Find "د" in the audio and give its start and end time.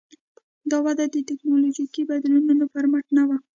1.09-1.15